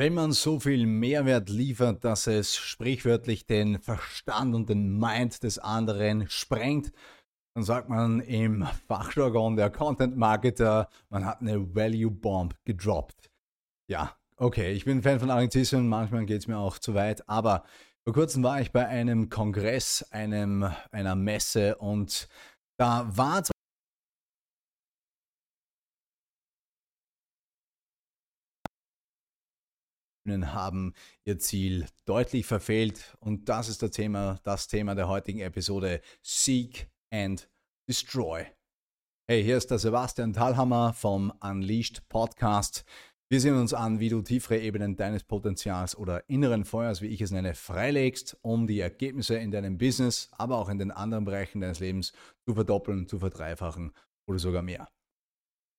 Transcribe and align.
Wenn 0.00 0.14
man 0.14 0.32
so 0.32 0.58
viel 0.58 0.86
Mehrwert 0.86 1.50
liefert, 1.50 2.04
dass 2.04 2.26
es 2.26 2.56
sprichwörtlich 2.56 3.44
den 3.44 3.82
Verstand 3.82 4.54
und 4.54 4.70
den 4.70 4.98
Mind 4.98 5.42
des 5.42 5.58
anderen 5.58 6.26
sprengt, 6.30 6.90
dann 7.54 7.64
sagt 7.64 7.90
man 7.90 8.20
im 8.20 8.66
Fachjargon 8.88 9.56
der 9.56 9.68
Content 9.68 10.16
Marketer, 10.16 10.88
man 11.10 11.26
hat 11.26 11.42
eine 11.42 11.74
Value 11.74 12.10
Bomb 12.10 12.54
gedroppt. 12.64 13.30
Ja, 13.90 14.16
okay, 14.38 14.72
ich 14.72 14.86
bin 14.86 15.02
Fan 15.02 15.20
von 15.20 15.30
Anglizismen, 15.30 15.86
manchmal 15.86 16.24
geht 16.24 16.40
es 16.40 16.48
mir 16.48 16.56
auch 16.56 16.78
zu 16.78 16.94
weit, 16.94 17.28
aber 17.28 17.64
vor 18.02 18.14
kurzem 18.14 18.42
war 18.42 18.58
ich 18.58 18.72
bei 18.72 18.88
einem 18.88 19.28
Kongress, 19.28 20.02
einem, 20.12 20.66
einer 20.92 21.14
Messe 21.14 21.76
und 21.76 22.26
da 22.78 23.06
war 23.18 23.42
haben 30.52 30.94
ihr 31.24 31.38
Ziel 31.38 31.86
deutlich 32.04 32.46
verfehlt 32.46 33.16
und 33.20 33.48
das 33.48 33.68
ist 33.68 33.82
das 33.82 33.90
Thema, 33.90 34.38
das 34.44 34.68
Thema 34.68 34.94
der 34.94 35.08
heutigen 35.08 35.40
Episode 35.40 36.00
Seek 36.22 36.88
and 37.10 37.48
Destroy. 37.88 38.46
Hey, 39.28 39.44
hier 39.44 39.56
ist 39.56 39.70
der 39.70 39.78
Sebastian 39.78 40.32
Thalhammer 40.32 40.92
vom 40.92 41.32
Unleashed 41.40 42.08
Podcast. 42.08 42.84
Wir 43.28 43.40
sehen 43.40 43.54
uns 43.54 43.74
an, 43.74 44.00
wie 44.00 44.08
du 44.08 44.22
tiefere 44.22 44.58
Ebenen 44.58 44.96
deines 44.96 45.22
Potenzials 45.22 45.96
oder 45.96 46.28
inneren 46.28 46.64
Feuers, 46.64 47.00
wie 47.00 47.06
ich 47.06 47.20
es 47.20 47.30
nenne, 47.30 47.54
freilegst, 47.54 48.36
um 48.42 48.66
die 48.66 48.80
Ergebnisse 48.80 49.36
in 49.36 49.52
deinem 49.52 49.78
Business, 49.78 50.28
aber 50.32 50.58
auch 50.58 50.68
in 50.68 50.78
den 50.78 50.90
anderen 50.90 51.24
Bereichen 51.24 51.60
deines 51.60 51.78
Lebens 51.78 52.12
zu 52.44 52.54
verdoppeln, 52.54 53.06
zu 53.06 53.20
verdreifachen 53.20 53.92
oder 54.26 54.38
sogar 54.38 54.62
mehr. 54.62 54.88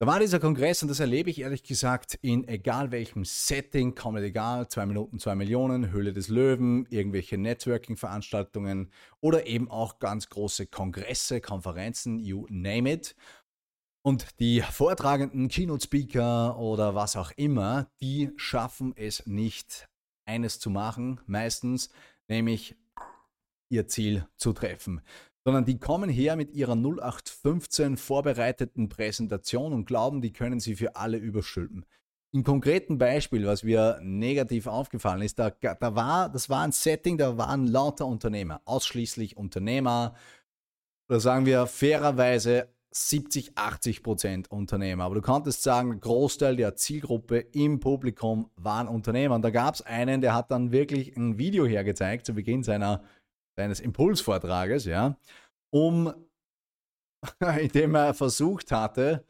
Da 0.02 0.08
war 0.08 0.20
dieser 0.20 0.40
Kongress 0.40 0.82
und 0.82 0.90
das 0.90 1.00
erlebe 1.00 1.30
ich 1.30 1.42
ehrlich 1.42 1.62
gesagt 1.62 2.18
in 2.24 2.48
egal 2.48 2.90
welchem 2.90 3.24
Setting, 3.24 3.94
komplett 3.94 4.26
egal, 4.26 4.68
zwei 4.68 4.88
Minuten, 4.88 5.20
zwei 5.20 5.36
Millionen, 5.36 5.92
Höhle 5.92 6.12
des 6.12 6.28
Löwen, 6.28 6.88
irgendwelche 6.90 7.38
Networking-Veranstaltungen 7.38 8.92
oder 9.20 9.46
eben 9.46 9.70
auch 9.70 10.00
ganz 10.00 10.28
große 10.30 10.66
Kongresse, 10.66 11.40
Konferenzen, 11.40 12.18
you 12.18 12.48
name 12.50 12.92
it. 12.92 13.16
Und 14.04 14.40
die 14.40 14.62
vortragenden 14.62 15.50
Keynote-Speaker 15.50 16.58
oder 16.58 16.96
was 16.96 17.16
auch 17.16 17.30
immer, 17.36 17.92
die 18.02 18.32
schaffen 18.38 18.94
es 18.96 19.28
nicht, 19.28 19.88
eines 20.26 20.60
zu 20.60 20.72
machen, 20.72 21.22
meistens, 21.28 21.92
nämlich 22.28 22.76
ihr 23.70 23.88
Ziel 23.88 24.28
zu 24.36 24.52
treffen 24.54 25.04
sondern 25.44 25.66
die 25.66 25.80
kommen 25.80 26.10
her 26.10 26.36
mit 26.36 26.52
ihrer 26.52 26.76
0815 26.76 27.98
vorbereiteten 27.98 28.90
Präsentation 28.90 29.74
und 29.74 29.86
glauben, 29.86 30.22
die 30.22 30.34
können 30.34 30.60
sie 30.60 30.76
für 30.76 30.96
alle 30.96 31.18
überstülpen. 31.18 31.86
Im 32.34 32.44
konkreten 32.44 32.98
Beispiel, 32.98 33.46
was 33.46 33.64
mir 33.64 34.00
negativ 34.02 34.68
aufgefallen 34.68 35.22
ist, 35.22 35.38
da, 35.38 35.50
da 35.50 35.96
war, 35.96 36.30
das 36.30 36.50
war 36.50 36.62
ein 36.62 36.72
Setting, 36.72 37.18
da 37.18 37.38
waren 37.38 37.68
lauter 37.68 38.06
Unternehmer, 38.06 38.62
ausschließlich 38.66 39.36
Unternehmer, 39.36 40.16
oder 41.10 41.20
sagen 41.20 41.46
wir 41.46 41.68
fairerweise 41.68 42.70
70, 42.92 43.58
80 43.58 44.04
Prozent 44.04 44.52
Unternehmer. 44.52 45.06
Aber 45.06 45.16
du 45.16 45.22
konntest 45.22 45.64
sagen, 45.64 46.00
Großteil 46.00 46.56
der 46.56 46.76
Zielgruppe 46.76 47.40
im 47.40 47.82
Publikum 47.82 48.50
waren 48.56 48.88
Unternehmer. 48.88 49.36
Und 49.36 49.42
da 49.42 49.50
gab 49.50 49.76
es 49.76 49.82
einen, 49.82 50.22
der 50.22 50.34
hat 50.34 50.52
dann 50.52 50.72
wirklich 50.72 51.16
ein 51.18 51.38
Video 51.38 51.66
hergezeigt 51.66 52.26
zu 52.26 52.34
Beginn 52.34 52.64
seiner 52.64 53.04
seines 53.62 53.80
Impulsvortrages, 53.80 54.86
ja, 54.86 55.18
um, 55.72 56.14
indem 57.60 57.96
er 57.96 58.14
versucht 58.14 58.72
hatte, 58.72 59.24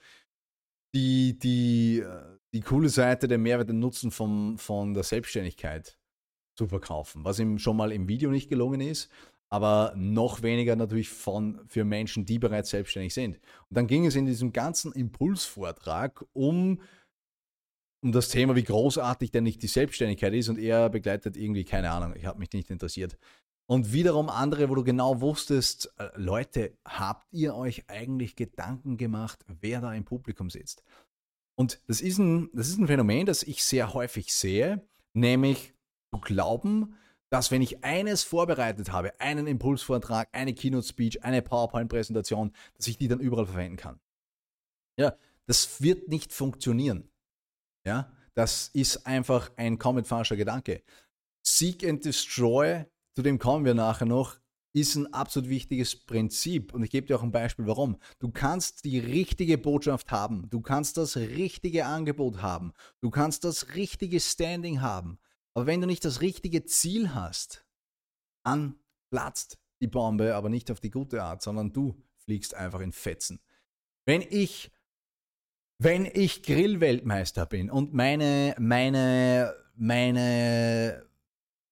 die, 0.96 1.38
die, 1.38 2.04
die 2.54 2.62
coole 2.62 2.90
Seite 2.90 3.28
der 3.28 3.38
Mehrwert 3.38 3.70
und 3.70 3.80
Nutzen 3.80 4.12
vom, 4.12 4.58
von 4.58 4.94
der 4.94 5.04
Selbstständigkeit 5.04 5.98
zu 6.58 6.68
verkaufen, 6.68 7.24
was 7.24 7.40
ihm 7.40 7.60
schon 7.60 7.78
mal 7.78 7.92
im 7.92 8.08
Video 8.08 8.30
nicht 8.30 8.50
gelungen 8.50 8.82
ist, 8.82 9.10
aber 9.50 9.94
noch 9.96 10.42
weniger 10.44 10.76
natürlich 10.76 11.10
von, 11.10 11.62
für 11.68 11.84
Menschen, 11.84 12.26
die 12.26 12.40
bereits 12.40 12.70
selbstständig 12.70 13.14
sind. 13.14 13.36
Und 13.70 13.78
dann 13.78 13.88
ging 13.88 14.06
es 14.06 14.16
in 14.16 14.26
diesem 14.26 14.54
ganzen 14.54 14.94
Impulsvortrag 14.94 16.26
um, 16.34 16.82
um 18.02 18.12
das 18.12 18.30
Thema, 18.30 18.56
wie 18.56 18.64
großartig 18.64 19.32
denn 19.32 19.44
nicht 19.44 19.62
die 19.62 19.68
Selbstständigkeit 19.68 20.34
ist 20.34 20.50
und 20.50 20.58
er 20.58 20.90
begleitet 20.90 21.36
irgendwie, 21.36 21.66
keine 21.66 21.92
Ahnung, 21.92 22.16
ich 22.16 22.26
habe 22.26 22.40
mich 22.40 22.52
nicht 22.54 22.70
interessiert, 22.70 23.18
und 23.72 23.94
wiederum 23.94 24.28
andere, 24.28 24.70
wo 24.70 24.76
du 24.76 24.84
genau 24.84 25.22
wusstest, 25.22 25.94
äh, 25.98 26.10
Leute, 26.16 26.78
habt 26.84 27.26
ihr 27.32 27.56
euch 27.56 27.90
eigentlich 27.90 28.36
Gedanken 28.36 28.98
gemacht, 28.98 29.46
wer 29.48 29.80
da 29.80 29.94
im 29.94 30.04
Publikum 30.04 30.50
sitzt? 30.50 30.84
Und 31.58 31.80
das 31.88 32.02
ist 32.02 32.18
ein, 32.18 32.50
das 32.52 32.68
ist 32.68 32.80
ein 32.80 32.88
Phänomen, 32.88 33.26
das 33.26 33.44
ich 33.44 33.64
sehr 33.64 33.94
häufig 33.94 34.36
sehe, 34.36 34.86
nämlich 35.14 35.74
zu 36.14 36.20
glauben, 36.20 36.98
dass 37.30 37.50
wenn 37.50 37.62
ich 37.62 37.82
eines 37.82 38.24
vorbereitet 38.24 38.92
habe, 38.92 39.18
einen 39.22 39.48
Impulsvortrag, 39.48 40.28
eine 40.34 40.54
Keynote-Speech, 40.54 41.24
eine 41.24 41.42
PowerPoint-Präsentation, 41.42 42.52
dass 42.76 42.88
ich 42.88 42.98
die 42.98 43.08
dann 43.08 43.22
überall 43.22 43.46
verwenden 43.46 43.78
kann. 43.78 44.02
Ja, 45.00 45.16
das 45.46 45.82
wird 45.82 46.10
nicht 46.10 46.34
funktionieren. 46.34 47.10
Ja, 47.88 48.12
das 48.34 48.68
ist 48.74 49.08
einfach 49.08 49.50
ein 49.56 49.80
komplett 49.80 50.08
falscher 50.08 50.36
Gedanke. 50.36 50.84
Seek 51.42 51.88
and 51.88 52.04
Destroy 52.04 52.86
zu 53.16 53.22
dem 53.22 53.40
kommen 53.40 53.66
wir 53.66 53.74
nachher 53.74 54.06
noch, 54.06 54.38
ist 54.74 54.96
ein 54.96 55.14
absolut 55.14 55.50
wichtiges 55.50 55.96
Prinzip. 56.06 56.74
Und 56.74 56.84
ich 56.84 56.92
gebe 56.92 57.08
dir 57.08 57.18
auch 57.18 57.24
ein 57.24 57.32
Beispiel, 57.32 57.68
warum. 57.68 57.98
Du 58.20 58.32
kannst 58.32 58.86
die 58.86 59.00
richtige 59.00 59.58
Botschaft 59.58 60.12
haben. 60.12 60.50
Du 60.50 60.62
kannst 60.62 60.98
das 60.98 61.18
richtige 61.18 61.86
Angebot 61.86 62.42
haben. 62.42 62.74
Du 63.02 63.10
kannst 63.10 63.44
das 63.44 63.76
richtige 63.76 64.20
Standing 64.20 64.82
haben. 64.82 65.20
Aber 65.54 65.66
wenn 65.66 65.82
du 65.82 65.88
nicht 65.88 66.06
das 66.06 66.22
richtige 66.22 66.64
Ziel 66.64 67.14
hast, 67.14 67.66
dann 68.44 68.76
platzt 69.10 69.60
die 69.82 69.88
Bombe, 69.88 70.36
aber 70.36 70.50
nicht 70.50 70.72
auf 70.72 70.80
die 70.80 70.92
gute 70.92 71.22
Art, 71.22 71.42
sondern 71.42 71.74
du 71.74 72.02
fliegst 72.24 72.54
einfach 72.54 72.80
in 72.80 72.94
Fetzen. 72.94 73.42
Wenn 74.06 74.22
ich, 74.22 74.72
wenn 75.80 76.06
ich 76.06 76.44
Grillweltmeister 76.44 77.46
bin 77.46 77.70
und 77.70 77.94
meine, 77.94 78.56
meine, 78.58 79.54
meine 79.76 81.11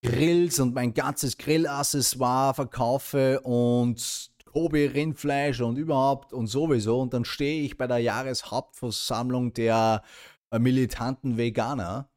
Grills 0.01 0.59
und 0.59 0.73
mein 0.73 0.93
ganzes 0.93 1.37
Grillaccessoire 1.37 2.53
verkaufe 2.53 3.41
und 3.41 4.31
Kobe 4.45 4.93
Rindfleisch 4.93 5.61
und 5.61 5.77
überhaupt 5.77 6.33
und 6.33 6.47
sowieso 6.47 7.01
und 7.01 7.13
dann 7.13 7.25
stehe 7.25 7.63
ich 7.63 7.77
bei 7.77 7.85
der 7.85 7.99
Jahreshauptversammlung 7.99 9.53
der 9.53 10.03
äh, 10.51 10.59
militanten 10.59 11.37
Veganer. 11.37 12.09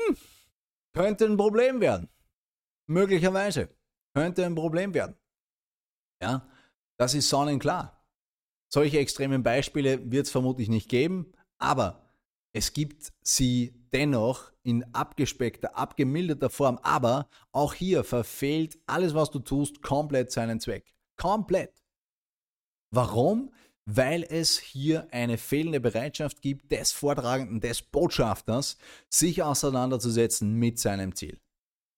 Hm, 0.00 0.16
könnte 0.94 1.26
ein 1.26 1.36
Problem 1.36 1.80
werden. 1.80 2.08
Möglicherweise. 2.86 3.68
Könnte 4.14 4.46
ein 4.46 4.54
Problem 4.54 4.94
werden. 4.94 5.16
Ja, 6.22 6.48
das 6.98 7.14
ist 7.14 7.28
sonnenklar. 7.28 8.04
Solche 8.72 8.98
extremen 8.98 9.42
Beispiele 9.42 10.10
wird 10.10 10.26
es 10.26 10.32
vermutlich 10.32 10.68
nicht 10.68 10.88
geben, 10.88 11.32
aber 11.58 12.14
es 12.54 12.72
gibt 12.72 13.12
sie 13.22 13.86
dennoch 13.92 14.52
in 14.68 14.84
abgespeckter, 14.92 15.78
abgemilderter 15.78 16.50
Form, 16.50 16.78
aber 16.82 17.30
auch 17.52 17.72
hier 17.72 18.04
verfehlt 18.04 18.78
alles, 18.86 19.14
was 19.14 19.30
du 19.30 19.38
tust, 19.38 19.80
komplett 19.80 20.30
seinen 20.30 20.60
Zweck. 20.60 20.94
Komplett. 21.16 21.72
Warum? 22.90 23.50
Weil 23.86 24.24
es 24.24 24.58
hier 24.58 25.08
eine 25.10 25.38
fehlende 25.38 25.80
Bereitschaft 25.80 26.42
gibt 26.42 26.70
des 26.70 26.92
Vortragenden, 26.92 27.62
des 27.62 27.80
Botschafters, 27.80 28.76
sich 29.08 29.42
auseinanderzusetzen 29.42 30.52
mit 30.52 30.78
seinem 30.78 31.14
Ziel. 31.14 31.40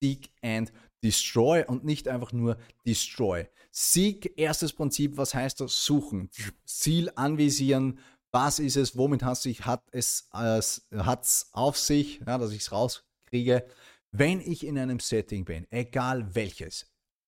Seek 0.00 0.30
and 0.41 0.72
Destroy 1.03 1.64
und 1.66 1.84
nicht 1.84 2.06
einfach 2.06 2.32
nur 2.32 2.56
Destroy. 2.86 3.48
Seek, 3.72 4.34
erstes 4.36 4.72
Prinzip, 4.72 5.16
was 5.16 5.34
heißt 5.34 5.60
das? 5.60 5.84
Suchen. 5.84 6.30
Ziel 6.64 7.10
anvisieren, 7.16 7.98
was 8.32 8.58
ist 8.58 8.76
es, 8.76 8.96
womit 8.96 9.22
hat, 9.22 9.38
sich, 9.38 9.66
hat 9.66 9.82
es 9.92 10.28
äh, 10.32 10.60
hat's 10.98 11.50
auf 11.52 11.76
sich, 11.76 12.20
ja, 12.26 12.38
dass 12.38 12.53
ich 12.53 12.62
es 12.62 12.72
rauskriege, 12.72 13.66
wenn 14.12 14.41
ich 14.41 14.66
in 14.66 14.78
einem 14.78 15.00
Setting 15.00 15.44
bin, 15.44 15.66
egal 15.71 16.34
welches. 16.34 16.86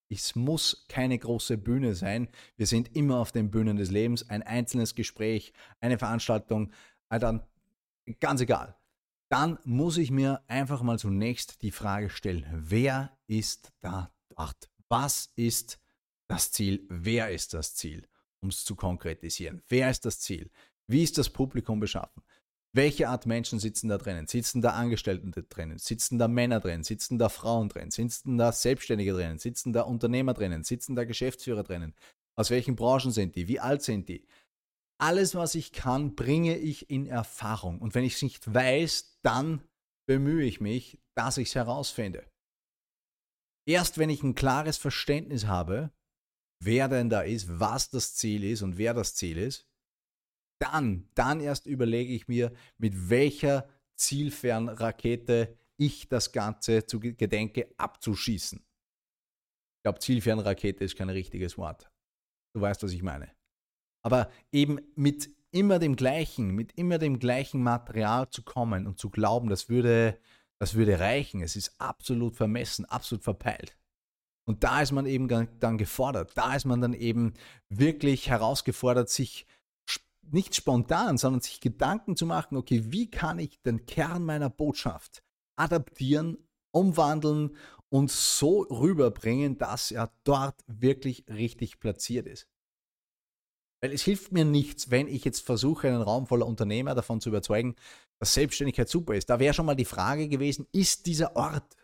Es 0.08 0.34
muss 0.34 0.84
keine 0.88 1.18
große 1.18 1.56
Bühne 1.56 1.94
sein. 1.94 2.28
Wir 2.56 2.66
sind 2.66 2.94
immer 2.94 3.18
auf 3.18 3.32
den 3.32 3.50
Bühnen 3.50 3.78
des 3.78 3.90
Lebens. 3.90 4.28
Ein 4.28 4.42
einzelnes 4.42 4.94
Gespräch, 4.94 5.54
eine 5.80 5.96
Veranstaltung, 5.96 6.70
äh, 7.08 7.18
dann 7.18 7.42
ganz 8.20 8.42
egal. 8.42 8.76
Dann 9.30 9.58
muss 9.64 9.96
ich 9.96 10.10
mir 10.10 10.42
einfach 10.48 10.82
mal 10.82 10.98
zunächst 10.98 11.62
die 11.62 11.70
Frage 11.70 12.10
stellen, 12.10 12.46
wer 12.52 13.16
ist 13.26 13.72
da 13.80 14.12
dort? 14.36 14.68
Was 14.90 15.32
ist 15.36 15.78
das 16.28 16.52
Ziel? 16.52 16.84
Wer 16.90 17.30
ist 17.30 17.54
das 17.54 17.74
Ziel? 17.74 18.06
Um 18.40 18.50
es 18.50 18.64
zu 18.64 18.76
konkretisieren. 18.76 19.62
Wer 19.68 19.88
ist 19.88 20.04
das 20.04 20.20
Ziel? 20.20 20.50
Wie 20.92 21.02
ist 21.02 21.16
das 21.16 21.30
Publikum 21.30 21.80
beschaffen? 21.80 22.22
Welche 22.74 23.08
Art 23.08 23.24
Menschen 23.26 23.58
sitzen 23.58 23.88
da 23.88 23.96
drinnen? 23.96 24.26
Sitzen 24.26 24.60
da 24.60 24.72
Angestellte 24.72 25.42
drinnen? 25.42 25.78
Sitzen 25.78 26.18
da 26.18 26.28
Männer 26.28 26.60
drin? 26.60 26.84
Sitzen 26.84 27.18
da 27.18 27.30
Frauen 27.30 27.70
drin? 27.70 27.90
Sitzen 27.90 28.36
da 28.36 28.52
Selbstständige 28.52 29.12
drinnen? 29.12 29.38
Sitzen 29.38 29.72
da 29.72 29.82
Unternehmer 29.82 30.34
drinnen? 30.34 30.64
Sitzen 30.64 30.94
da 30.94 31.04
Geschäftsführer 31.04 31.64
drinnen? 31.64 31.94
Aus 32.36 32.50
welchen 32.50 32.76
Branchen 32.76 33.10
sind 33.10 33.36
die? 33.36 33.48
Wie 33.48 33.58
alt 33.58 33.82
sind 33.82 34.08
die? 34.08 34.26
Alles, 34.98 35.34
was 35.34 35.54
ich 35.54 35.72
kann, 35.72 36.14
bringe 36.14 36.58
ich 36.58 36.90
in 36.90 37.06
Erfahrung. 37.06 37.80
Und 37.80 37.94
wenn 37.94 38.04
ich 38.04 38.16
es 38.16 38.22
nicht 38.22 38.52
weiß, 38.52 39.18
dann 39.22 39.62
bemühe 40.06 40.44
ich 40.44 40.60
mich, 40.60 41.00
dass 41.14 41.38
ich 41.38 41.48
es 41.48 41.54
herausfinde. 41.54 42.26
Erst 43.66 43.96
wenn 43.96 44.10
ich 44.10 44.22
ein 44.22 44.34
klares 44.34 44.76
Verständnis 44.76 45.46
habe, 45.46 45.90
wer 46.62 46.88
denn 46.88 47.08
da 47.08 47.22
ist, 47.22 47.58
was 47.58 47.88
das 47.88 48.14
Ziel 48.14 48.44
ist 48.44 48.60
und 48.60 48.76
wer 48.76 48.92
das 48.92 49.14
Ziel 49.14 49.38
ist, 49.38 49.71
dann, 50.62 51.08
dann 51.14 51.40
erst 51.40 51.66
überlege 51.66 52.12
ich 52.12 52.28
mir, 52.28 52.52
mit 52.78 53.10
welcher 53.10 53.68
Zielfernrakete 53.96 55.58
ich 55.76 56.08
das 56.08 56.32
Ganze 56.32 56.86
zu 56.86 57.00
gedenke 57.00 57.68
abzuschießen. 57.76 58.58
Ich 58.58 59.82
glaube, 59.82 59.98
Zielfernrakete 59.98 60.84
ist 60.84 60.96
kein 60.96 61.10
richtiges 61.10 61.58
Wort. 61.58 61.90
Du 62.54 62.60
weißt, 62.60 62.82
was 62.82 62.92
ich 62.92 63.02
meine. 63.02 63.30
Aber 64.04 64.30
eben 64.52 64.78
mit 64.94 65.30
immer 65.50 65.78
dem 65.78 65.96
gleichen, 65.96 66.54
mit 66.54 66.72
immer 66.78 66.98
dem 66.98 67.18
gleichen 67.18 67.62
Material 67.62 68.30
zu 68.30 68.42
kommen 68.42 68.86
und 68.86 68.98
zu 68.98 69.10
glauben, 69.10 69.48
das 69.48 69.68
würde, 69.68 70.18
das 70.60 70.74
würde 70.74 71.00
reichen. 71.00 71.42
Es 71.42 71.56
ist 71.56 71.80
absolut 71.80 72.36
vermessen, 72.36 72.84
absolut 72.84 73.24
verpeilt. 73.24 73.76
Und 74.44 74.64
da 74.64 74.82
ist 74.82 74.92
man 74.92 75.06
eben 75.06 75.28
dann 75.28 75.78
gefordert. 75.78 76.32
Da 76.36 76.54
ist 76.54 76.64
man 76.64 76.80
dann 76.80 76.94
eben 76.94 77.34
wirklich 77.68 78.28
herausgefordert, 78.28 79.08
sich 79.08 79.46
nicht 80.22 80.54
spontan, 80.54 81.18
sondern 81.18 81.40
sich 81.40 81.60
Gedanken 81.60 82.16
zu 82.16 82.26
machen, 82.26 82.56
okay, 82.56 82.84
wie 82.86 83.10
kann 83.10 83.38
ich 83.38 83.60
den 83.62 83.86
Kern 83.86 84.24
meiner 84.24 84.50
Botschaft 84.50 85.22
adaptieren, 85.56 86.38
umwandeln 86.72 87.56
und 87.90 88.10
so 88.10 88.62
rüberbringen, 88.62 89.58
dass 89.58 89.90
er 89.90 90.12
dort 90.24 90.62
wirklich 90.66 91.24
richtig 91.28 91.78
platziert 91.78 92.26
ist. 92.26 92.48
Weil 93.82 93.92
es 93.92 94.02
hilft 94.02 94.32
mir 94.32 94.44
nichts, 94.44 94.90
wenn 94.90 95.08
ich 95.08 95.24
jetzt 95.24 95.44
versuche, 95.44 95.88
einen 95.88 96.02
Raum 96.02 96.26
voller 96.26 96.46
Unternehmer 96.46 96.94
davon 96.94 97.20
zu 97.20 97.28
überzeugen, 97.28 97.74
dass 98.18 98.32
Selbstständigkeit 98.34 98.88
super 98.88 99.14
ist. 99.14 99.28
Da 99.28 99.40
wäre 99.40 99.52
schon 99.52 99.66
mal 99.66 99.74
die 99.74 99.84
Frage 99.84 100.28
gewesen, 100.28 100.66
ist 100.72 101.06
dieser 101.06 101.36
Ort, 101.36 101.76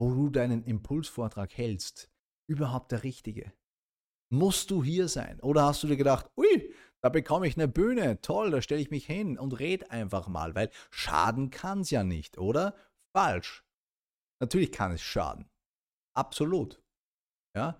wo 0.00 0.12
du 0.12 0.30
deinen 0.30 0.64
Impulsvortrag 0.64 1.56
hältst, 1.56 2.10
überhaupt 2.48 2.92
der 2.92 3.04
richtige? 3.04 3.52
Musst 4.30 4.70
du 4.70 4.82
hier 4.82 5.06
sein? 5.06 5.38
Oder 5.40 5.64
hast 5.64 5.82
du 5.82 5.86
dir 5.86 5.96
gedacht, 5.96 6.30
ui, 6.36 6.73
da 7.04 7.10
bekomme 7.10 7.46
ich 7.46 7.58
eine 7.58 7.68
Bühne, 7.68 8.22
toll, 8.22 8.50
da 8.50 8.62
stelle 8.62 8.80
ich 8.80 8.90
mich 8.90 9.04
hin 9.04 9.38
und 9.38 9.60
red 9.60 9.90
einfach 9.90 10.26
mal, 10.26 10.54
weil 10.54 10.70
schaden 10.90 11.50
kann 11.50 11.80
es 11.80 11.90
ja 11.90 12.02
nicht, 12.02 12.38
oder? 12.38 12.74
Falsch. 13.14 13.62
Natürlich 14.40 14.72
kann 14.72 14.92
es 14.92 15.02
schaden. 15.02 15.50
Absolut. 16.16 16.82
Ja? 17.54 17.78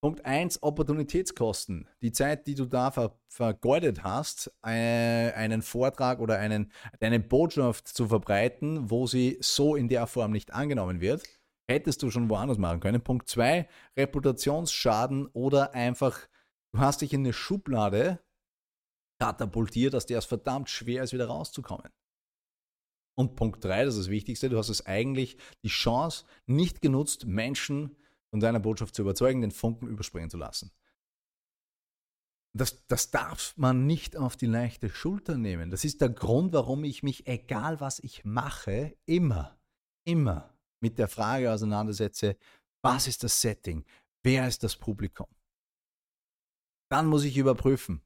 Punkt 0.00 0.24
1, 0.24 0.62
Opportunitätskosten. 0.62 1.88
Die 2.02 2.12
Zeit, 2.12 2.46
die 2.46 2.54
du 2.54 2.66
da 2.66 2.92
ver 2.92 3.18
vergeudet 3.26 4.04
hast, 4.04 4.52
äh, 4.64 5.32
einen 5.32 5.62
Vortrag 5.62 6.20
oder 6.20 6.38
einen, 6.38 6.70
eine 7.00 7.18
Botschaft 7.18 7.88
zu 7.88 8.06
verbreiten, 8.06 8.92
wo 8.92 9.08
sie 9.08 9.38
so 9.40 9.74
in 9.74 9.88
der 9.88 10.06
Form 10.06 10.30
nicht 10.30 10.52
angenommen 10.52 11.00
wird, 11.00 11.24
hättest 11.68 12.00
du 12.04 12.12
schon 12.12 12.30
woanders 12.30 12.58
machen 12.58 12.78
können. 12.78 13.02
Punkt 13.02 13.28
2, 13.28 13.68
Reputationsschaden 13.96 15.26
oder 15.32 15.74
einfach, 15.74 16.28
du 16.72 16.78
hast 16.78 17.00
dich 17.00 17.12
in 17.12 17.22
eine 17.22 17.32
Schublade 17.32 18.20
katapultiert, 19.22 19.94
dass 19.94 20.06
der 20.06 20.18
es 20.18 20.24
verdammt 20.24 20.68
schwer 20.68 21.04
ist, 21.04 21.12
wieder 21.12 21.26
rauszukommen. 21.26 21.92
Und 23.16 23.36
Punkt 23.36 23.64
3, 23.64 23.84
das 23.84 23.94
ist 23.94 24.06
das 24.06 24.10
Wichtigste, 24.10 24.48
du 24.48 24.58
hast 24.58 24.68
es 24.68 24.84
eigentlich 24.86 25.36
die 25.62 25.68
Chance 25.68 26.24
nicht 26.46 26.80
genutzt, 26.80 27.26
Menschen 27.26 27.94
von 28.30 28.40
deiner 28.40 28.58
Botschaft 28.58 28.96
zu 28.96 29.02
überzeugen, 29.02 29.40
den 29.40 29.52
Funken 29.52 29.86
überspringen 29.86 30.28
zu 30.28 30.38
lassen. 30.38 30.72
Das, 32.54 32.84
das 32.88 33.12
darf 33.12 33.54
man 33.56 33.86
nicht 33.86 34.16
auf 34.16 34.36
die 34.36 34.46
leichte 34.46 34.88
Schulter 34.88 35.38
nehmen. 35.38 35.70
Das 35.70 35.84
ist 35.84 36.00
der 36.00 36.10
Grund, 36.10 36.52
warum 36.52 36.82
ich 36.82 37.04
mich, 37.04 37.26
egal 37.28 37.80
was 37.80 38.00
ich 38.00 38.24
mache, 38.24 38.96
immer, 39.06 39.56
immer 40.04 40.52
mit 40.80 40.98
der 40.98 41.08
Frage 41.08 41.52
auseinandersetze, 41.52 42.36
was 42.82 43.06
ist 43.06 43.22
das 43.22 43.40
Setting? 43.40 43.84
Wer 44.24 44.48
ist 44.48 44.64
das 44.64 44.74
Publikum? 44.76 45.28
Dann 46.90 47.06
muss 47.06 47.24
ich 47.24 47.36
überprüfen, 47.36 48.02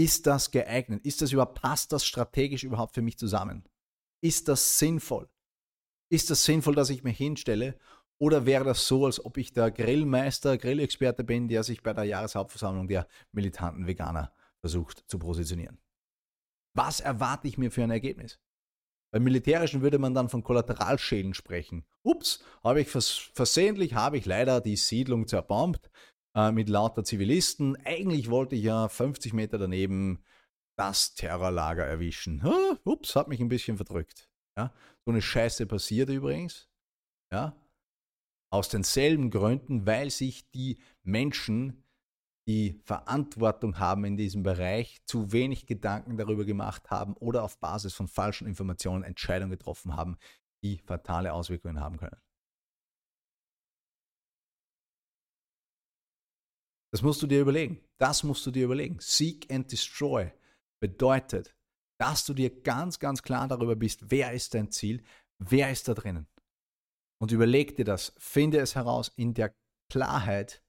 ist 0.00 0.26
das 0.26 0.50
geeignet? 0.50 1.04
Ist 1.04 1.20
das 1.20 1.30
überhaupt, 1.30 1.60
passt 1.60 1.92
das 1.92 2.06
strategisch 2.06 2.64
überhaupt 2.64 2.94
für 2.94 3.02
mich 3.02 3.18
zusammen? 3.18 3.64
Ist 4.22 4.48
das 4.48 4.78
sinnvoll? 4.78 5.28
Ist 6.10 6.30
das 6.30 6.42
sinnvoll, 6.42 6.74
dass 6.74 6.88
ich 6.88 7.04
mich 7.04 7.18
hinstelle? 7.18 7.78
Oder 8.16 8.46
wäre 8.46 8.64
das 8.64 8.86
so, 8.86 9.04
als 9.04 9.22
ob 9.22 9.36
ich 9.36 9.52
der 9.52 9.70
Grillmeister, 9.70 10.56
Grillexperte 10.56 11.22
bin, 11.22 11.48
der 11.48 11.64
sich 11.64 11.82
bei 11.82 11.92
der 11.92 12.04
Jahreshauptversammlung 12.04 12.88
der 12.88 13.06
militanten 13.32 13.86
Veganer 13.86 14.32
versucht 14.60 15.04
zu 15.06 15.18
positionieren? 15.18 15.78
Was 16.74 17.00
erwarte 17.00 17.48
ich 17.48 17.58
mir 17.58 17.70
für 17.70 17.82
ein 17.82 17.90
Ergebnis? 17.90 18.40
Beim 19.12 19.24
Militärischen 19.24 19.82
würde 19.82 19.98
man 19.98 20.14
dann 20.14 20.30
von 20.30 20.42
Kollateralschäden 20.42 21.34
sprechen. 21.34 21.84
Ups, 22.02 22.42
habe 22.64 22.80
ich 22.80 22.88
vers 22.88 23.30
versehentlich, 23.34 23.94
habe 23.94 24.16
ich 24.16 24.24
leider 24.24 24.62
die 24.62 24.76
Siedlung 24.76 25.26
zerbombt 25.26 25.90
äh, 26.34 26.52
mit 26.52 26.68
lauter 26.68 27.04
Zivilisten. 27.04 27.76
Eigentlich 27.84 28.30
wollte 28.30 28.56
ich 28.56 28.62
ja 28.62 28.88
50 28.88 29.32
Meter 29.32 29.58
daneben 29.58 30.24
das 30.76 31.14
Terrorlager 31.14 31.84
erwischen. 31.84 32.42
Huh, 32.42 32.76
ups, 32.84 33.16
hat 33.16 33.28
mich 33.28 33.40
ein 33.40 33.48
bisschen 33.48 33.76
verdrückt. 33.76 34.30
Ja, 34.56 34.72
so 35.04 35.12
eine 35.12 35.22
Scheiße 35.22 35.66
passiert 35.66 36.08
übrigens. 36.08 36.68
Ja, 37.32 37.56
aus 38.52 38.68
denselben 38.68 39.30
Gründen, 39.30 39.86
weil 39.86 40.10
sich 40.10 40.50
die 40.50 40.78
Menschen, 41.02 41.84
die 42.48 42.80
Verantwortung 42.84 43.78
haben 43.78 44.04
in 44.04 44.16
diesem 44.16 44.42
Bereich, 44.42 45.04
zu 45.04 45.32
wenig 45.32 45.66
Gedanken 45.66 46.16
darüber 46.16 46.44
gemacht 46.44 46.90
haben 46.90 47.14
oder 47.14 47.44
auf 47.44 47.60
Basis 47.60 47.94
von 47.94 48.08
falschen 48.08 48.48
Informationen 48.48 49.04
Entscheidungen 49.04 49.52
getroffen 49.52 49.94
haben, 49.94 50.16
die 50.64 50.78
fatale 50.78 51.32
Auswirkungen 51.32 51.80
haben 51.80 51.96
können. 51.96 52.20
Das 56.92 57.02
musst 57.02 57.22
du 57.22 57.26
dir 57.26 57.40
überlegen. 57.40 57.80
Das 57.98 58.22
musst 58.24 58.44
du 58.46 58.50
dir 58.50 58.64
überlegen. 58.64 58.98
Seek 59.00 59.50
and 59.52 59.70
destroy 59.70 60.32
bedeutet, 60.80 61.54
dass 62.00 62.24
du 62.24 62.34
dir 62.34 62.62
ganz, 62.62 62.98
ganz 62.98 63.22
klar 63.22 63.46
darüber 63.46 63.76
bist, 63.76 64.10
wer 64.10 64.32
ist 64.32 64.54
dein 64.54 64.70
Ziel, 64.70 65.02
wer 65.38 65.70
ist 65.70 65.86
da 65.86 65.94
drinnen. 65.94 66.26
Und 67.20 67.32
überleg 67.32 67.76
dir 67.76 67.84
das, 67.84 68.14
finde 68.18 68.58
es 68.58 68.74
heraus 68.74 69.12
in 69.16 69.34
der 69.34 69.54
Klarheit, 69.92 70.64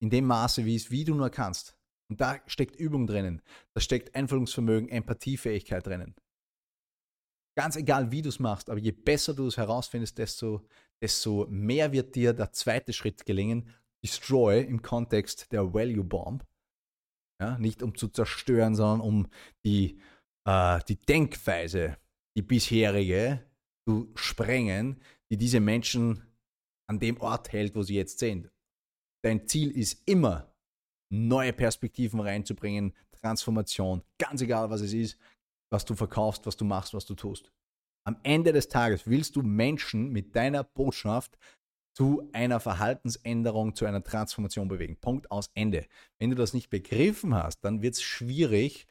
in 0.00 0.10
dem 0.10 0.26
Maße, 0.26 0.64
wie 0.64 0.76
es, 0.76 0.90
wie 0.90 1.04
du 1.04 1.14
nur 1.14 1.30
kannst. 1.30 1.76
Und 2.08 2.20
da 2.20 2.40
steckt 2.46 2.76
Übung 2.76 3.06
drinnen, 3.06 3.42
da 3.74 3.80
steckt 3.80 4.14
Einfühlungsvermögen, 4.14 4.88
Empathiefähigkeit 4.88 5.86
drinnen. 5.86 6.14
Ganz 7.56 7.74
egal, 7.74 8.12
wie 8.12 8.22
du 8.22 8.28
es 8.28 8.38
machst, 8.38 8.70
aber 8.70 8.78
je 8.78 8.92
besser 8.92 9.34
du 9.34 9.48
es 9.48 9.56
herausfindest, 9.56 10.16
desto, 10.16 10.64
desto 11.02 11.48
mehr 11.50 11.90
wird 11.90 12.14
dir 12.14 12.32
der 12.32 12.52
zweite 12.52 12.92
Schritt 12.92 13.26
gelingen, 13.26 13.74
Destroy 14.04 14.62
im 14.62 14.82
Kontext 14.82 15.52
der 15.52 15.72
Value 15.74 16.04
Bomb. 16.04 16.44
Ja, 17.40 17.58
nicht 17.58 17.82
um 17.82 17.96
zu 17.96 18.08
zerstören, 18.08 18.74
sondern 18.74 19.00
um 19.00 19.28
die, 19.64 20.00
äh, 20.46 20.80
die 20.88 20.96
Denkweise, 20.96 21.96
die 22.36 22.42
bisherige, 22.42 23.44
zu 23.88 24.12
sprengen, 24.16 25.00
die 25.30 25.36
diese 25.36 25.60
Menschen 25.60 26.26
an 26.88 26.98
dem 26.98 27.20
Ort 27.20 27.52
hält, 27.52 27.74
wo 27.74 27.82
sie 27.82 27.94
jetzt 27.94 28.18
sind. 28.18 28.50
Dein 29.24 29.46
Ziel 29.46 29.70
ist 29.70 30.06
immer, 30.06 30.52
neue 31.10 31.52
Perspektiven 31.52 32.20
reinzubringen, 32.20 32.94
Transformation, 33.12 34.02
ganz 34.18 34.42
egal 34.42 34.70
was 34.70 34.80
es 34.80 34.92
ist, 34.92 35.18
was 35.72 35.84
du 35.84 35.94
verkaufst, 35.94 36.46
was 36.46 36.56
du 36.56 36.64
machst, 36.64 36.94
was 36.94 37.06
du 37.06 37.14
tust. 37.14 37.50
Am 38.06 38.18
Ende 38.22 38.52
des 38.52 38.68
Tages 38.68 39.06
willst 39.06 39.36
du 39.36 39.42
Menschen 39.42 40.10
mit 40.10 40.34
deiner 40.34 40.64
Botschaft 40.64 41.38
zu 41.98 42.30
einer 42.32 42.60
Verhaltensänderung, 42.60 43.74
zu 43.74 43.84
einer 43.84 44.04
Transformation 44.04 44.68
bewegen. 44.68 45.00
Punkt 45.00 45.32
aus 45.32 45.50
Ende. 45.54 45.84
Wenn 46.20 46.30
du 46.30 46.36
das 46.36 46.54
nicht 46.54 46.70
begriffen 46.70 47.34
hast, 47.34 47.64
dann 47.64 47.82
wird 47.82 47.94
es 47.94 48.02
schwierig, 48.02 48.86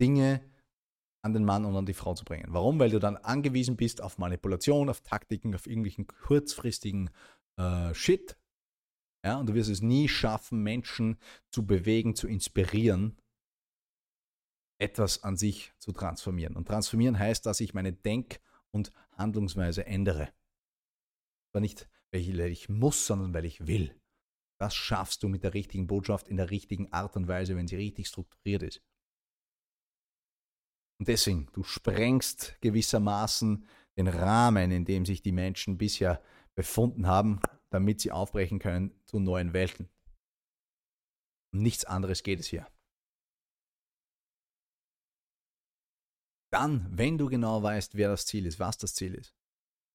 Dinge 0.00 0.40
an 1.20 1.34
den 1.34 1.44
Mann 1.44 1.66
und 1.66 1.76
an 1.76 1.84
die 1.84 1.92
Frau 1.92 2.14
zu 2.14 2.24
bringen. 2.24 2.46
Warum? 2.48 2.78
Weil 2.78 2.88
du 2.88 2.98
dann 2.98 3.18
angewiesen 3.18 3.76
bist 3.76 4.00
auf 4.00 4.16
Manipulation, 4.16 4.88
auf 4.88 5.02
Taktiken, 5.02 5.54
auf 5.54 5.66
irgendwelchen 5.66 6.06
kurzfristigen 6.06 7.10
äh, 7.58 7.92
Shit. 7.92 8.38
Ja, 9.22 9.36
und 9.36 9.50
du 9.50 9.54
wirst 9.54 9.68
es 9.68 9.82
nie 9.82 10.08
schaffen, 10.08 10.62
Menschen 10.62 11.18
zu 11.50 11.66
bewegen, 11.66 12.14
zu 12.14 12.26
inspirieren, 12.26 13.18
etwas 14.80 15.22
an 15.22 15.36
sich 15.36 15.74
zu 15.76 15.92
transformieren. 15.92 16.56
Und 16.56 16.68
transformieren 16.68 17.18
heißt, 17.18 17.44
dass 17.44 17.60
ich 17.60 17.74
meine 17.74 17.92
Denk- 17.92 18.40
und 18.70 18.92
Handlungsweise 19.10 19.84
ändere. 19.84 20.30
Aber 21.52 21.60
nicht 21.60 21.86
weil 22.12 22.50
ich 22.50 22.68
muss, 22.68 23.06
sondern 23.06 23.34
weil 23.34 23.44
ich 23.44 23.66
will. 23.66 23.98
Das 24.58 24.74
schaffst 24.74 25.22
du 25.22 25.28
mit 25.28 25.42
der 25.42 25.54
richtigen 25.54 25.86
Botschaft 25.86 26.28
in 26.28 26.36
der 26.36 26.50
richtigen 26.50 26.92
Art 26.92 27.16
und 27.16 27.28
Weise, 27.28 27.56
wenn 27.56 27.68
sie 27.68 27.76
richtig 27.76 28.08
strukturiert 28.08 28.62
ist. 28.62 28.82
Und 30.98 31.08
deswegen, 31.08 31.48
du 31.52 31.62
sprengst 31.62 32.58
gewissermaßen 32.62 33.66
den 33.98 34.08
Rahmen, 34.08 34.70
in 34.70 34.84
dem 34.84 35.04
sich 35.04 35.22
die 35.22 35.32
Menschen 35.32 35.76
bisher 35.76 36.22
befunden 36.54 37.06
haben, 37.06 37.40
damit 37.70 38.00
sie 38.00 38.12
aufbrechen 38.12 38.58
können 38.58 38.98
zu 39.04 39.20
neuen 39.20 39.52
Welten. 39.52 39.90
Um 41.52 41.62
nichts 41.62 41.84
anderes 41.84 42.22
geht 42.22 42.40
es 42.40 42.46
hier. 42.46 42.66
Dann, 46.50 46.86
wenn 46.96 47.18
du 47.18 47.28
genau 47.28 47.62
weißt, 47.62 47.96
wer 47.96 48.08
das 48.08 48.24
Ziel 48.24 48.46
ist, 48.46 48.58
was 48.58 48.78
das 48.78 48.94
Ziel 48.94 49.14
ist, 49.14 49.34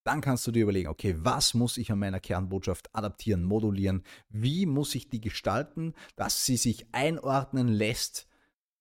dann 0.03 0.22
kannst 0.22 0.48
du 0.48 0.51
dir 0.51 0.63
überlegen, 0.63 0.89
okay, 0.89 1.15
was 1.20 1.53
muss 1.53 1.77
ich 1.77 1.91
an 1.91 2.00
meiner 2.00 2.20
Kernbotschaft 2.20 2.93
adaptieren, 2.96 3.43
modulieren? 3.43 4.03
Wie 4.29 4.65
muss 4.65 4.96
ich 4.96 5.10
die 5.10 5.22
gestalten, 5.22 5.93
dass 6.15 6.46
sie 6.46 6.58
sich 6.58 6.93
einordnen 6.93 7.67
lässt, 7.67 8.27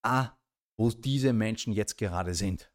da 0.02 0.38
wo 0.76 0.90
diese 0.90 1.34
Menschen 1.34 1.74
jetzt 1.74 1.98
gerade 1.98 2.34
sind? 2.34 2.72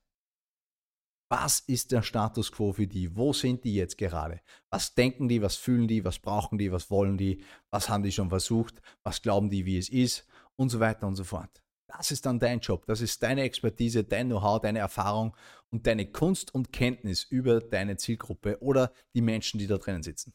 Was 1.28 1.60
ist 1.60 1.92
der 1.92 2.04
Status 2.04 2.52
quo 2.52 2.72
für 2.72 2.86
die? 2.86 3.16
Wo 3.16 3.34
sind 3.34 3.64
die 3.64 3.74
jetzt 3.74 3.98
gerade? 3.98 4.42
Was 4.70 4.94
denken 4.94 5.28
die? 5.28 5.42
Was 5.42 5.56
fühlen 5.56 5.88
die? 5.88 6.06
Was 6.06 6.20
brauchen 6.20 6.60
die? 6.60 6.72
Was 6.72 6.92
wollen 6.92 7.18
die? 7.18 7.44
Was 7.72 7.90
haben 7.90 8.04
die 8.04 8.12
schon 8.12 8.30
versucht? 8.30 8.80
Was 9.04 9.24
glauben 9.24 9.50
die, 9.50 9.66
wie 9.66 9.80
es 9.80 9.90
ist? 9.90 10.28
Und 10.56 10.70
so 10.70 10.80
weiter 10.80 11.08
und 11.08 11.16
so 11.16 11.24
fort. 11.24 11.65
Das 11.88 12.12
ist 12.12 12.26
dann 12.26 12.40
dein 12.40 12.60
Job. 12.60 12.86
Das 12.86 13.02
ist 13.02 13.22
deine 13.24 13.44
Expertise, 13.44 14.04
dein 14.04 14.28
Know-how, 14.28 14.62
deine 14.62 14.80
Erfahrung 14.80 15.36
und 15.70 15.86
deine 15.88 16.12
Kunst 16.12 16.54
und 16.54 16.74
Kenntnis 16.74 17.24
über 17.24 17.60
deine 17.60 17.98
Zielgruppe 17.98 18.62
oder 18.62 18.92
die 19.14 19.22
Menschen, 19.22 19.60
die 19.60 19.68
da 19.68 19.78
drinnen 19.78 20.04
sitzen. 20.04 20.34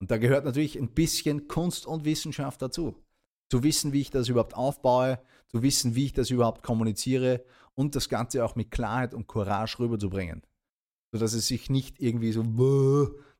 Und 0.00 0.10
da 0.10 0.18
gehört 0.18 0.44
natürlich 0.44 0.78
ein 0.78 0.94
bisschen 0.94 1.48
Kunst 1.48 1.86
und 1.86 2.04
Wissenschaft 2.04 2.62
dazu. 2.62 3.04
Zu 3.50 3.62
wissen, 3.62 3.92
wie 3.92 4.02
ich 4.02 4.10
das 4.10 4.28
überhaupt 4.28 4.54
aufbaue, 4.54 5.20
zu 5.48 5.62
wissen, 5.62 5.94
wie 5.94 6.06
ich 6.06 6.12
das 6.12 6.30
überhaupt 6.30 6.62
kommuniziere 6.62 7.44
und 7.74 7.96
das 7.96 8.08
Ganze 8.08 8.44
auch 8.44 8.54
mit 8.54 8.70
Klarheit 8.70 9.14
und 9.14 9.26
Courage 9.26 9.78
rüberzubringen. 9.78 10.42
Sodass 11.12 11.32
es 11.32 11.48
sich 11.48 11.70
nicht 11.70 12.00
irgendwie 12.00 12.32
so 12.32 12.44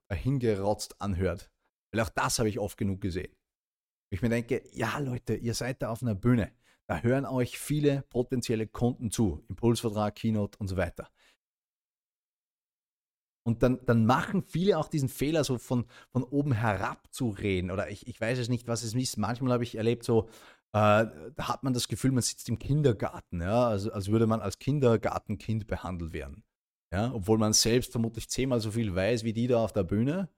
dahingerotzt 0.08 1.00
anhört. 1.00 1.50
Weil 1.92 2.00
auch 2.00 2.08
das 2.08 2.38
habe 2.38 2.48
ich 2.48 2.58
oft 2.58 2.78
genug 2.78 3.00
gesehen. 3.00 3.34
Ich 4.10 4.22
mir 4.22 4.28
denke, 4.28 4.62
ja 4.72 4.98
Leute, 4.98 5.34
ihr 5.34 5.54
seid 5.54 5.82
da 5.82 5.90
auf 5.90 6.02
einer 6.02 6.14
Bühne. 6.14 6.52
Da 6.86 7.00
hören 7.00 7.26
euch 7.26 7.58
viele 7.58 8.02
potenzielle 8.08 8.66
Kunden 8.66 9.10
zu. 9.10 9.44
Impulsvertrag, 9.48 10.14
Keynote 10.14 10.58
und 10.58 10.68
so 10.68 10.76
weiter. 10.76 11.10
Und 13.44 13.62
dann, 13.62 13.80
dann 13.86 14.04
machen 14.04 14.42
viele 14.42 14.78
auch 14.78 14.88
diesen 14.88 15.08
Fehler, 15.08 15.44
so 15.44 15.58
von, 15.58 15.86
von 16.10 16.22
oben 16.22 16.52
herab 16.52 17.08
zu 17.12 17.30
reden. 17.30 17.70
Oder 17.70 17.90
ich, 17.90 18.06
ich 18.06 18.20
weiß 18.20 18.38
es 18.38 18.48
nicht, 18.48 18.68
was 18.68 18.82
es 18.82 18.94
ist. 18.94 19.16
Manchmal 19.16 19.52
habe 19.52 19.64
ich 19.64 19.76
erlebt, 19.76 20.04
so, 20.04 20.28
äh, 20.72 21.06
da 21.34 21.48
hat 21.48 21.62
man 21.62 21.72
das 21.72 21.88
Gefühl, 21.88 22.12
man 22.12 22.22
sitzt 22.22 22.48
im 22.48 22.58
Kindergarten, 22.58 23.40
ja, 23.40 23.68
also 23.68 23.90
als 23.90 24.08
würde 24.08 24.26
man 24.26 24.40
als 24.40 24.58
Kindergartenkind 24.58 25.66
behandelt 25.66 26.12
werden. 26.12 26.44
Ja, 26.92 27.12
obwohl 27.12 27.38
man 27.38 27.52
selbst 27.52 27.92
vermutlich 27.92 28.28
zehnmal 28.30 28.60
so 28.60 28.70
viel 28.70 28.94
weiß 28.94 29.24
wie 29.24 29.34
die 29.34 29.46
da 29.46 29.62
auf 29.62 29.72
der 29.72 29.82
Bühne 29.84 30.28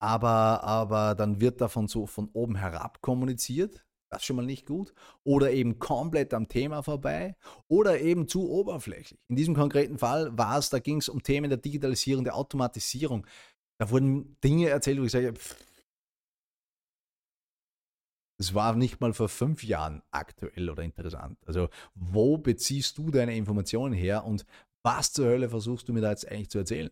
aber, 0.00 0.64
aber 0.64 1.14
dann 1.14 1.40
wird 1.40 1.60
davon 1.60 1.86
so 1.86 2.06
von 2.06 2.28
oben 2.32 2.56
herab 2.56 3.00
kommuniziert. 3.02 3.84
Das 4.10 4.22
ist 4.22 4.26
schon 4.26 4.36
mal 4.36 4.46
nicht 4.46 4.66
gut. 4.66 4.92
Oder 5.22 5.52
eben 5.52 5.78
komplett 5.78 6.34
am 6.34 6.48
Thema 6.48 6.82
vorbei 6.82 7.36
oder 7.68 8.00
eben 8.00 8.26
zu 8.26 8.50
oberflächlich. 8.50 9.20
In 9.28 9.36
diesem 9.36 9.54
konkreten 9.54 9.98
Fall 9.98 10.36
war 10.36 10.58
es, 10.58 10.70
da 10.70 10.80
ging 10.80 10.96
es 10.96 11.08
um 11.08 11.22
Themen 11.22 11.48
der 11.48 11.58
Digitalisierung, 11.58 12.24
der 12.24 12.34
Automatisierung. 12.34 13.26
Da 13.78 13.90
wurden 13.90 14.36
Dinge 14.42 14.68
erzählt, 14.68 15.00
wo 15.00 15.04
ich 15.04 15.12
sage, 15.12 15.34
das 18.38 18.54
war 18.54 18.74
nicht 18.74 19.00
mal 19.00 19.12
vor 19.12 19.28
fünf 19.28 19.62
Jahren 19.62 20.02
aktuell 20.10 20.70
oder 20.70 20.82
interessant. 20.82 21.38
Also, 21.46 21.68
wo 21.94 22.38
beziehst 22.38 22.96
du 22.96 23.10
deine 23.10 23.36
Informationen 23.36 23.92
her 23.92 24.24
und 24.24 24.46
was 24.82 25.12
zur 25.12 25.26
Hölle 25.26 25.50
versuchst 25.50 25.88
du 25.88 25.92
mir 25.92 26.00
da 26.00 26.10
jetzt 26.10 26.26
eigentlich 26.26 26.48
zu 26.48 26.58
erzählen? 26.58 26.90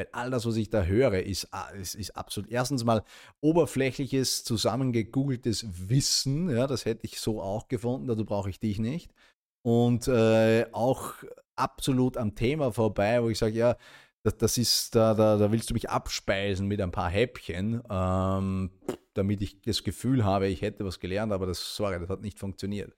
Weil 0.00 0.08
all 0.12 0.30
das, 0.30 0.46
was 0.46 0.56
ich 0.56 0.70
da 0.70 0.84
höre, 0.84 1.22
ist, 1.22 1.48
ah, 1.52 1.68
ist, 1.72 1.94
ist 1.94 2.16
absolut 2.16 2.50
erstens 2.50 2.84
mal 2.84 3.04
oberflächliches, 3.42 4.44
zusammengegoogeltes 4.44 5.66
Wissen. 5.90 6.48
Ja, 6.48 6.66
das 6.66 6.86
hätte 6.86 7.04
ich 7.04 7.20
so 7.20 7.42
auch 7.42 7.68
gefunden, 7.68 8.06
dazu 8.06 8.24
brauche 8.24 8.48
ich 8.48 8.58
dich 8.58 8.78
nicht. 8.78 9.12
Und 9.60 10.08
äh, 10.08 10.64
auch 10.72 11.12
absolut 11.54 12.16
am 12.16 12.34
Thema 12.34 12.72
vorbei, 12.72 13.22
wo 13.22 13.28
ich 13.28 13.36
sage, 13.36 13.56
ja, 13.56 13.76
das, 14.22 14.38
das 14.38 14.56
ist, 14.56 14.94
da, 14.94 15.12
da, 15.12 15.36
da, 15.36 15.52
willst 15.52 15.68
du 15.68 15.74
mich 15.74 15.90
abspeisen 15.90 16.66
mit 16.66 16.80
ein 16.80 16.92
paar 16.92 17.10
Häppchen, 17.10 17.82
ähm, 17.90 18.70
damit 19.12 19.42
ich 19.42 19.60
das 19.60 19.84
Gefühl 19.84 20.24
habe, 20.24 20.48
ich 20.48 20.62
hätte 20.62 20.82
was 20.86 20.98
gelernt, 20.98 21.30
aber 21.30 21.44
das, 21.44 21.76
sorry, 21.76 22.00
das 22.00 22.08
hat 22.08 22.22
nicht 22.22 22.38
funktioniert. 22.38 22.96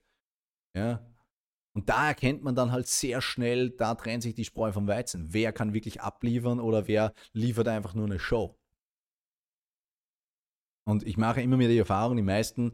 Ja, 0.77 1.05
und 1.75 1.89
da 1.89 2.09
erkennt 2.09 2.43
man 2.43 2.55
dann 2.55 2.71
halt 2.71 2.87
sehr 2.87 3.23
schnell, 3.23 3.71
da 3.71 3.95
trennt 3.95 4.23
sich 4.23 4.35
die 4.35 4.45
Spreu 4.45 4.73
vom 4.73 4.87
Weizen. 4.87 5.33
Wer 5.33 5.53
kann 5.53 5.73
wirklich 5.73 6.03
abliefern 6.03 6.61
oder 6.61 6.87
wer 6.87 7.15
liefert 7.33 7.69
einfach 7.69 7.95
nur 7.95 8.07
eine 8.07 8.19
Show? 8.19 8.59
Und 10.85 11.07
ich 11.07 11.17
mache 11.17 11.41
immer 11.41 11.57
mehr 11.57 11.69
die 11.69 11.79
Erfahrung, 11.79 12.17
die 12.17 12.23
meisten 12.23 12.73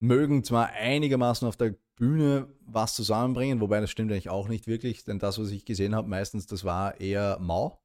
mögen 0.00 0.44
zwar 0.44 0.68
einigermaßen 0.68 1.48
auf 1.48 1.56
der 1.56 1.74
Bühne 1.96 2.48
was 2.60 2.94
zusammenbringen, 2.94 3.60
wobei 3.60 3.80
das 3.80 3.90
stimmt 3.90 4.12
eigentlich 4.12 4.30
auch 4.30 4.48
nicht 4.48 4.66
wirklich, 4.66 5.04
denn 5.04 5.18
das, 5.18 5.38
was 5.38 5.50
ich 5.50 5.64
gesehen 5.64 5.94
habe, 5.94 6.08
meistens, 6.08 6.46
das 6.46 6.64
war 6.64 7.00
eher 7.00 7.38
mau. 7.40 7.82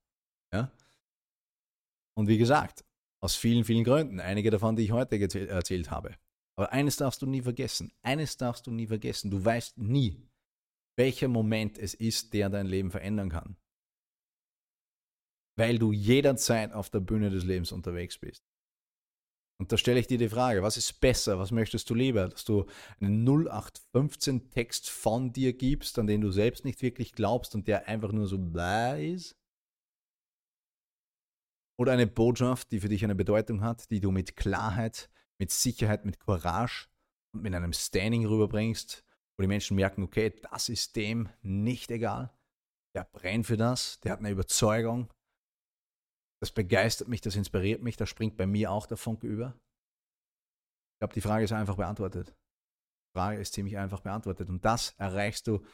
Ja? 0.53 0.71
Und 2.15 2.27
wie 2.27 2.37
gesagt, 2.37 2.85
aus 3.21 3.35
vielen, 3.35 3.63
vielen 3.63 3.83
Gründen, 3.83 4.19
einige 4.19 4.51
davon, 4.51 4.75
die 4.75 4.83
ich 4.83 4.91
heute 4.91 5.17
erzählt 5.47 5.89
habe. 5.89 6.15
Aber 6.55 6.71
eines 6.71 6.97
darfst 6.97 7.21
du 7.21 7.25
nie 7.25 7.41
vergessen, 7.41 7.91
eines 8.03 8.37
darfst 8.37 8.67
du 8.67 8.71
nie 8.71 8.85
vergessen, 8.85 9.31
du 9.31 9.43
weißt 9.43 9.77
nie, 9.77 10.21
welcher 10.95 11.27
Moment 11.27 11.77
es 11.77 11.93
ist, 11.93 12.33
der 12.33 12.49
dein 12.49 12.67
Leben 12.67 12.91
verändern 12.91 13.29
kann. 13.29 13.57
Weil 15.57 15.77
du 15.77 15.91
jederzeit 15.91 16.73
auf 16.73 16.89
der 16.89 16.99
Bühne 16.99 17.29
des 17.29 17.43
Lebens 17.43 17.71
unterwegs 17.71 18.17
bist. 18.17 18.43
Und 19.59 19.71
da 19.71 19.77
stelle 19.77 19.99
ich 19.99 20.07
dir 20.07 20.17
die 20.17 20.29
Frage, 20.29 20.63
was 20.63 20.77
ist 20.77 20.99
besser, 20.99 21.37
was 21.37 21.51
möchtest 21.51 21.89
du 21.89 21.95
lieber, 21.95 22.27
dass 22.27 22.43
du 22.43 22.65
einen 22.99 23.23
0815 23.23 24.49
Text 24.49 24.89
von 24.89 25.31
dir 25.31 25.53
gibst, 25.53 25.97
an 25.99 26.07
den 26.07 26.21
du 26.21 26.31
selbst 26.31 26.65
nicht 26.65 26.81
wirklich 26.81 27.13
glaubst 27.13 27.53
und 27.55 27.67
der 27.67 27.87
einfach 27.87 28.11
nur 28.11 28.27
so 28.27 28.37
bla 28.37 28.97
ist? 28.97 29.37
Oder 31.79 31.93
eine 31.93 32.07
Botschaft, 32.07 32.71
die 32.71 32.79
für 32.79 32.89
dich 32.89 33.03
eine 33.03 33.15
Bedeutung 33.15 33.61
hat, 33.61 33.89
die 33.89 33.99
du 33.99 34.11
mit 34.11 34.35
Klarheit, 34.35 35.09
mit 35.39 35.51
Sicherheit, 35.51 36.05
mit 36.05 36.19
Courage 36.19 36.87
und 37.33 37.43
mit 37.43 37.53
einem 37.53 37.73
Standing 37.73 38.25
rüberbringst 38.25 39.03
wo 39.37 39.41
die 39.41 39.47
Menschen 39.47 39.75
merken, 39.75 40.03
okay, 40.03 40.33
das 40.51 40.69
ist 40.69 40.95
dem 40.95 41.29
nicht 41.41 41.91
egal. 41.91 42.31
Der 42.95 43.05
brennt 43.05 43.47
für 43.47 43.57
das, 43.57 43.99
der 44.01 44.11
hat 44.11 44.19
eine 44.19 44.29
Überzeugung. 44.29 45.11
Das 46.41 46.51
begeistert 46.51 47.07
mich, 47.07 47.21
das 47.21 47.35
inspiriert 47.35 47.81
mich, 47.81 47.97
da 47.97 48.05
springt 48.05 48.37
bei 48.37 48.45
mir 48.45 48.71
auch 48.71 48.85
der 48.85 48.97
Funke 48.97 49.27
über. 49.27 49.57
Ich 50.95 50.99
glaube, 50.99 51.13
die 51.13 51.21
Frage 51.21 51.45
ist 51.45 51.51
einfach 51.51 51.77
beantwortet. 51.77 52.29
Die 52.29 53.19
Frage 53.19 53.39
ist 53.39 53.53
ziemlich 53.53 53.77
einfach 53.77 54.01
beantwortet. 54.01 54.49
Und 54.49 54.63
das 54.63 54.93
erreichst 54.97 55.47
du, 55.47 55.65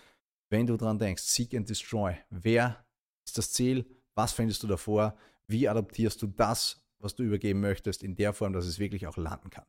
wenn 0.50 0.68
du 0.68 0.78
dran 0.78 1.00
denkst. 1.00 1.24
Seek 1.24 1.54
and 1.54 1.70
Destroy. 1.70 2.18
Wer 2.30 2.86
ist 3.26 3.38
das 3.38 3.52
Ziel? 3.52 3.86
Was 4.16 4.34
findest 4.34 4.64
du 4.64 4.68
davor? 4.68 5.18
Wie 5.48 5.68
adaptierst 5.68 6.22
du 6.22 6.28
das, 6.28 6.86
was 7.00 7.16
du 7.16 7.24
übergeben 7.24 7.60
möchtest, 7.62 8.04
in 8.04 8.16
der 8.16 8.34
Form, 8.34 8.54
dass 8.54 8.66
es 8.66 8.80
wirklich 8.80 9.08
auch 9.08 9.18
landen 9.18 9.50
kann? 9.50 9.66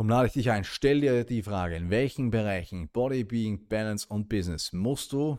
Darum 0.00 0.08
lade 0.08 0.28
ich 0.28 0.32
dich 0.32 0.50
ein, 0.50 0.64
stell 0.64 1.02
dir 1.02 1.24
die 1.24 1.42
Frage, 1.42 1.76
in 1.76 1.90
welchen 1.90 2.30
Bereichen 2.30 2.88
Body, 2.88 3.22
Being, 3.22 3.68
Balance 3.68 4.06
und 4.08 4.30
Business 4.30 4.72
musst 4.72 5.12
du 5.12 5.38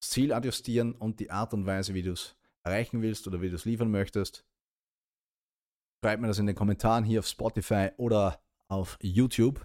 das 0.00 0.10
Ziel 0.10 0.32
adjustieren 0.32 0.96
und 0.96 1.20
die 1.20 1.30
Art 1.30 1.54
und 1.54 1.64
Weise, 1.64 1.94
wie 1.94 2.02
du 2.02 2.10
es 2.10 2.34
erreichen 2.64 3.02
willst 3.02 3.28
oder 3.28 3.40
wie 3.40 3.50
du 3.50 3.54
es 3.54 3.66
liefern 3.66 3.92
möchtest. 3.92 4.44
Schreib 6.02 6.18
mir 6.18 6.26
das 6.26 6.40
in 6.40 6.46
den 6.46 6.56
Kommentaren 6.56 7.04
hier 7.04 7.20
auf 7.20 7.28
Spotify 7.28 7.90
oder 7.98 8.42
auf 8.66 8.98
YouTube. 9.00 9.64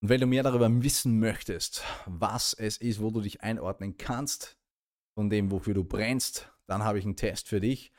Und 0.00 0.08
wenn 0.08 0.20
du 0.20 0.26
mehr 0.26 0.42
darüber 0.42 0.68
wissen 0.82 1.20
möchtest, 1.20 1.84
was 2.06 2.52
es 2.52 2.78
ist, 2.78 3.00
wo 3.00 3.12
du 3.12 3.20
dich 3.20 3.42
einordnen 3.42 3.96
kannst, 3.96 4.58
von 5.14 5.30
dem, 5.30 5.52
wofür 5.52 5.74
du 5.74 5.84
brennst, 5.84 6.52
dann 6.66 6.82
habe 6.82 6.98
ich 6.98 7.04
einen 7.04 7.14
Test 7.14 7.46
für 7.46 7.60
dich. 7.60 7.92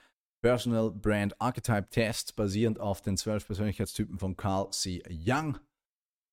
Personal 0.43 0.91
Brand 0.91 1.39
Archetype 1.39 1.89
Test 1.89 2.35
basierend 2.35 2.77
auf 2.77 2.99
den 2.99 3.15
zwölf 3.15 3.47
Persönlichkeitstypen 3.47 4.19
von 4.19 4.35
Carl 4.35 4.69
C. 4.71 5.01
Young. 5.09 5.57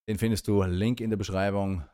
Den 0.09 0.19
findest 0.19 0.49
du 0.49 0.64
Link 0.64 1.00
in 1.00 1.11
der 1.11 1.17
Beschreibung 1.17 1.85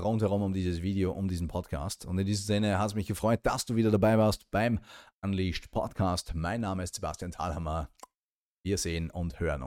rundherum 0.00 0.40
um 0.40 0.54
dieses 0.54 0.80
Video, 0.80 1.12
um 1.12 1.28
diesen 1.28 1.48
Podcast. 1.48 2.06
Und 2.06 2.18
in 2.18 2.24
diesem 2.24 2.46
Sinne 2.46 2.78
hat 2.78 2.86
es 2.86 2.94
mich 2.94 3.06
gefreut, 3.06 3.40
dass 3.42 3.66
du 3.66 3.76
wieder 3.76 3.90
dabei 3.90 4.16
warst 4.16 4.50
beim 4.50 4.80
Unleashed 5.20 5.70
Podcast. 5.70 6.34
Mein 6.34 6.62
Name 6.62 6.84
ist 6.84 6.94
Sebastian 6.94 7.32
Thalhammer. 7.32 7.90
Wir 8.64 8.78
sehen 8.78 9.10
und 9.10 9.38
hören 9.38 9.56
uns. 9.56 9.60